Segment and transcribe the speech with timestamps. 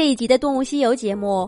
[0.00, 1.46] 这一集的《动物西游》节目，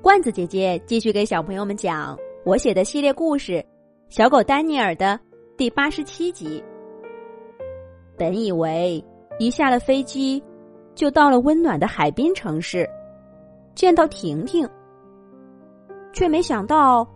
[0.00, 3.52] 罐子姐姐继续给小朋友们讲我写的系列故事
[4.08, 5.20] 《小狗丹尼尔》的
[5.58, 6.64] 第八十七集。
[8.16, 9.04] 本以为
[9.38, 10.42] 一下了飞机
[10.94, 12.88] 就到了温暖的海滨城市，
[13.74, 14.66] 见到婷婷，
[16.14, 17.06] 却没想到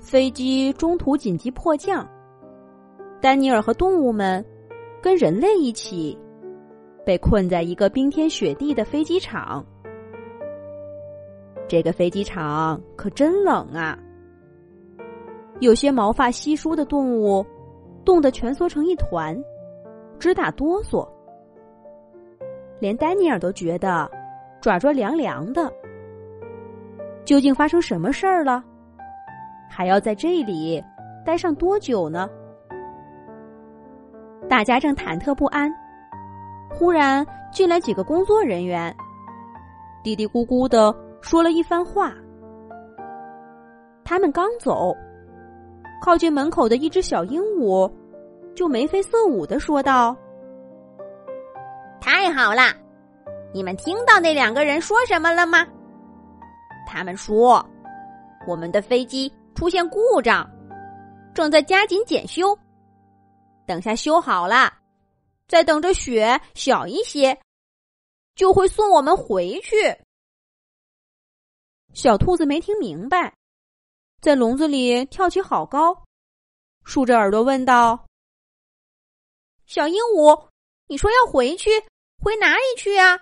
[0.00, 2.08] 飞机中途紧急迫降，
[3.20, 4.42] 丹尼尔和动物们
[5.02, 6.18] 跟人类一起
[7.04, 9.62] 被困在一个冰天雪地的飞机场。
[11.68, 13.98] 这个飞机场可真冷啊！
[15.60, 17.44] 有些毛发稀疏的动物
[18.04, 19.36] 冻得蜷缩成一团，
[20.18, 21.08] 直打哆嗦。
[22.78, 24.08] 连丹尼尔都觉得
[24.60, 25.72] 爪爪凉凉的。
[27.24, 28.62] 究竟发生什么事儿了？
[29.68, 30.80] 还要在这里
[31.24, 32.28] 待上多久呢？
[34.48, 35.68] 大家正忐忑不安，
[36.70, 38.94] 忽然进来几个工作人员，
[40.04, 40.94] 嘀嘀咕咕的。
[41.26, 42.14] 说了一番话，
[44.04, 44.96] 他们刚走，
[46.00, 47.92] 靠近门口的一只小鹦鹉
[48.54, 50.16] 就眉飞色舞的说道
[52.00, 52.72] ：“太好了，
[53.52, 55.66] 你们听到那两个人说什么了吗？
[56.86, 57.66] 他们说
[58.46, 60.48] 我们的飞机出现故障，
[61.34, 62.56] 正在加紧检修，
[63.66, 64.72] 等下修好了，
[65.48, 67.36] 再等着雪小一些，
[68.36, 69.74] 就会送我们回去。”
[71.96, 73.34] 小兔子没听明白，
[74.20, 76.04] 在笼子里跳起好高，
[76.84, 78.06] 竖着耳朵问道
[79.64, 80.50] ：“小鹦鹉，
[80.88, 81.70] 你说要回去，
[82.22, 83.18] 回哪里去啊？”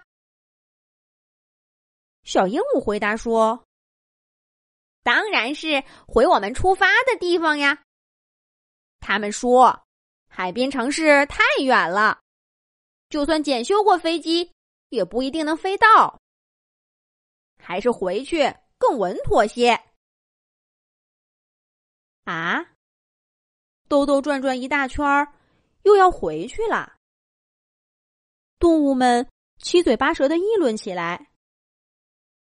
[2.25, 3.65] 小鹦鹉回答说
[5.05, 7.85] ：“当然是回我们出发的地方呀。
[8.99, 9.85] 他们说，
[10.27, 12.21] 海边城市太远了，
[13.09, 14.53] 就算检修过飞机，
[14.89, 16.21] 也不一定能飞到，
[17.57, 18.53] 还是回去。”
[18.87, 19.83] 更稳妥些
[22.25, 22.67] 啊！
[23.89, 25.33] 兜兜转转一大圈儿，
[25.85, 26.97] 又要回去了。
[28.59, 29.27] 动物们
[29.59, 31.31] 七嘴八舌的议论起来。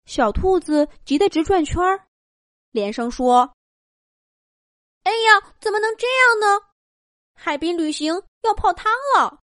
[0.05, 2.09] 小兔子急得直转圈儿，
[2.73, 3.57] 连声说
[5.05, 6.67] ：“哎呀，怎么能这样呢？
[7.35, 9.41] 海滨旅行要泡汤了！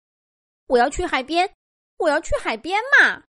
[0.66, 1.54] 我要去海边，
[1.97, 3.25] 我要去海边嘛！”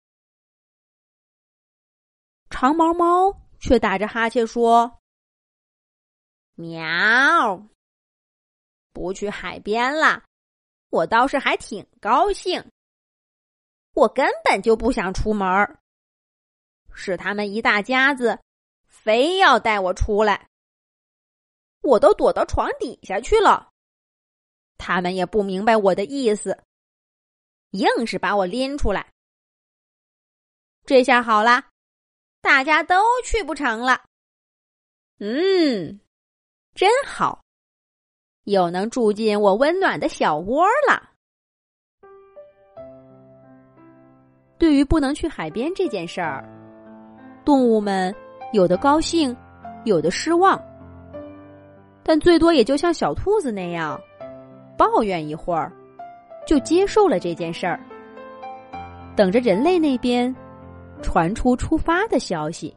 [2.53, 5.01] 长毛猫却打着哈欠说
[6.53, 7.67] ：“喵，
[8.93, 10.23] 不去海边了，
[10.89, 12.63] 我倒是还挺高兴。
[13.93, 15.79] 我根本就不想出门儿，
[16.93, 18.39] 是他们一大家子
[18.85, 20.47] 非要带我出来，
[21.81, 23.71] 我都躲到床底下去了。
[24.77, 26.63] 他们也不明白我的意思，
[27.71, 29.11] 硬是把我拎出来。
[30.85, 31.69] 这下好了。”
[32.43, 34.01] 大家都去不成了，
[35.19, 35.97] 嗯，
[36.75, 37.41] 真好，
[38.43, 41.11] 又能住进我温暖的小窝了。
[44.57, 46.43] 对于不能去海边这件事儿，
[47.45, 48.13] 动物们
[48.51, 49.33] 有的高兴，
[49.85, 50.61] 有的失望，
[52.03, 53.97] 但最多也就像小兔子那样，
[54.77, 55.71] 抱怨一会儿，
[56.45, 57.79] 就接受了这件事儿，
[59.15, 60.35] 等着人类那边。
[61.01, 62.75] 传出出发的消息，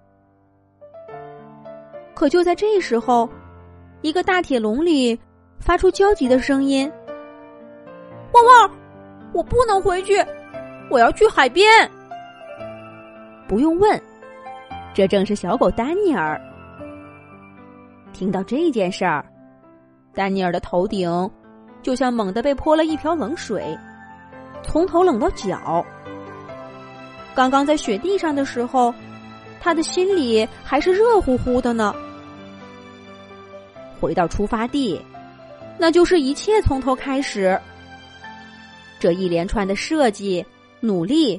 [2.15, 3.28] 可就在这时候，
[4.00, 5.19] 一个大铁笼里
[5.60, 6.91] 发出焦急的声音
[8.32, 8.71] ：“汪汪！
[9.32, 10.15] 我不能回去，
[10.91, 11.69] 我要去海边。”
[13.49, 14.00] 不用问，
[14.93, 16.41] 这正是小狗丹尼尔。
[18.12, 19.25] 听到这件事儿，
[20.15, 21.31] 丹尼尔的头顶
[21.83, 23.78] 就像猛地被泼了一瓢冷水，
[24.62, 25.84] 从头冷到脚。
[27.36, 28.92] 刚刚在雪地上的时候，
[29.60, 31.94] 他的心里还是热乎乎的呢。
[34.00, 34.98] 回到出发地，
[35.76, 37.60] 那就是一切从头开始。
[38.98, 40.42] 这一连串的设计、
[40.80, 41.38] 努力，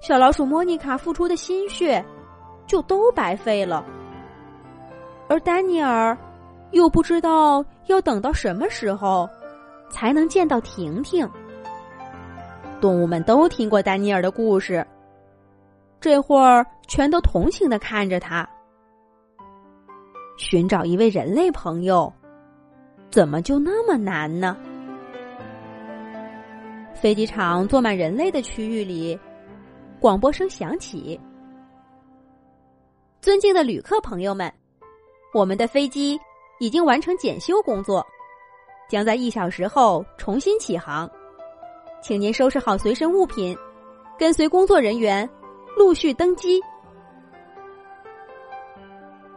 [0.00, 2.04] 小老鼠莫妮卡付出的心血，
[2.66, 3.84] 就都白费了。
[5.28, 6.18] 而丹尼尔
[6.72, 9.30] 又不知道要等到什么时候，
[9.88, 11.28] 才能见到婷婷。
[12.80, 14.84] 动物们都听过丹尼尔的故事。
[16.02, 18.46] 这会儿全都同情的看着他，
[20.36, 22.12] 寻找一位人类朋友，
[23.08, 24.56] 怎么就那么难呢？
[26.92, 29.16] 飞机场坐满人类的区域里，
[30.00, 31.18] 广播声响起
[33.22, 34.52] ：“尊敬的旅客朋友们，
[35.32, 36.18] 我们的飞机
[36.58, 38.04] 已经完成检修工作，
[38.88, 41.08] 将在一小时后重新起航，
[42.02, 43.56] 请您收拾好随身物品，
[44.18, 45.28] 跟随工作人员。”
[45.76, 46.60] 陆续登机。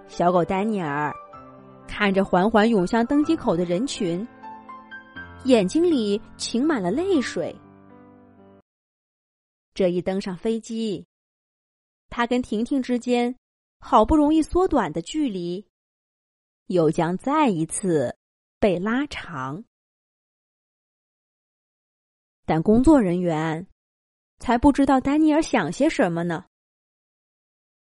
[0.08, 1.14] 小狗丹尼尔
[1.88, 4.26] 看着缓缓涌向登机口的人群，
[5.46, 7.56] 眼睛里噙满了泪水。
[9.74, 11.06] 这一登上飞机，
[12.10, 13.36] 他跟婷婷之间
[13.80, 15.68] 好不容易缩短的距离，
[16.68, 18.16] 又将再一次
[18.60, 19.64] 被拉长。
[22.46, 23.68] 但工作人员
[24.40, 26.46] 才不知道丹尼尔想些什么呢。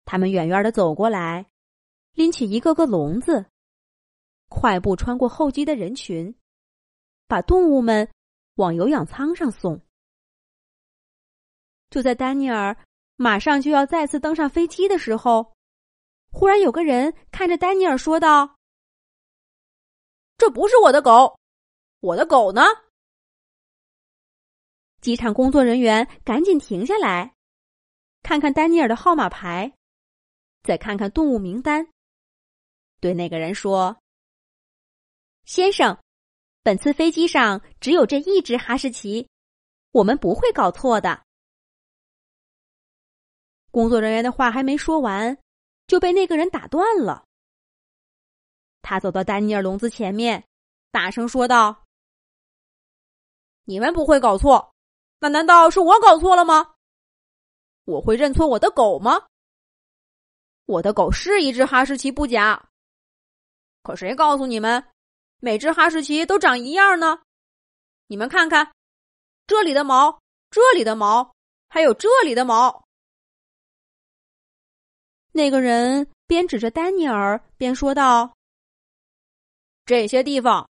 [0.06, 1.50] 他们远远的走过来，
[2.13, 3.45] 拎起一个个笼子，
[4.48, 6.34] 快步穿过候机的人群，
[7.28, 8.10] 把动物们
[8.56, 9.81] 往有氧舱上送。
[11.89, 12.78] 就在丹尼尔
[13.16, 15.54] 马上就要再次登上飞机的时候，
[16.31, 18.57] 忽然有个人看着丹尼尔说道
[20.38, 21.40] ：“这不是我的狗，
[22.00, 22.62] 我的狗呢？”
[25.02, 27.36] 机场工作人员赶紧停下来，
[28.24, 29.74] 看看丹尼尔的号码牌，
[30.64, 31.88] 再看看动物名单，
[33.00, 33.98] 对那个人说
[35.46, 35.98] ：“先生，
[36.64, 39.30] 本次飞机上只有这一只哈士奇，
[39.92, 41.24] 我们不会搞错的。”
[43.72, 45.38] 工作人员的话还没说完，
[45.86, 47.26] 就被那个人打断了。
[48.82, 50.44] 他走到丹尼尔笼子前面，
[50.90, 51.86] 大声说道
[53.66, 54.74] ：“你们不会搞错，
[55.19, 56.75] 那难道是我搞错了吗？
[57.86, 59.28] 我会认错我的狗吗？
[60.66, 62.69] 我的狗是一只哈士奇不假，
[63.84, 64.84] 可谁告诉你们，
[65.40, 67.22] 每只哈士奇都长一样呢？
[68.08, 68.74] 你们看看，
[69.48, 70.22] 这里的毛，
[70.52, 71.34] 这里的毛，
[71.69, 72.86] 还有这里的毛。”
[75.31, 78.36] 那个人边指着丹尼尔边说道
[79.86, 80.69] ：“这些地方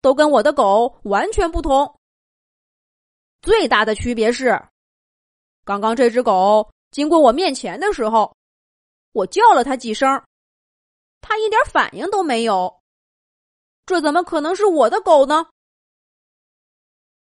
[0.00, 1.95] 都跟我的狗完全不同。
[3.46, 4.60] 最大的区别是，
[5.64, 8.36] 刚刚这只狗经过我面前的时候，
[9.12, 10.20] 我叫了它几声，
[11.20, 12.82] 它一点反应都没有。
[13.86, 15.46] 这怎么可能是我的狗呢？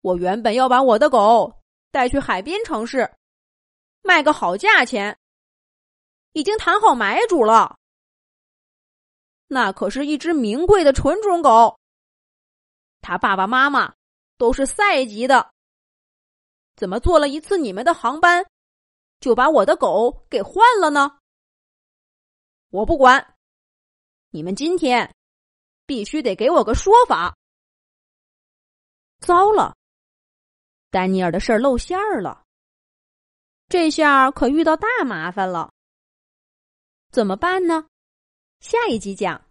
[0.00, 1.60] 我原本要把我的狗
[1.90, 3.12] 带去海边城市，
[4.02, 5.18] 卖个好价钱。”
[6.34, 7.78] 已经谈好买主了，
[9.48, 11.80] 那可是一只名贵的纯种狗。
[13.00, 13.92] 他爸爸妈妈
[14.38, 15.51] 都是赛级的，
[16.82, 18.44] 怎么坐了一次你们的航班，
[19.20, 21.20] 就把我的狗给换了呢？
[22.70, 23.36] 我不管，
[24.30, 25.14] 你们今天
[25.86, 27.36] 必须得给我个说法。
[29.20, 29.76] 糟了，
[30.90, 32.42] 丹尼尔的事儿露馅儿了，
[33.68, 35.72] 这下可遇到大麻烦了。
[37.12, 37.86] 怎么办呢？
[38.58, 39.48] 下一集讲。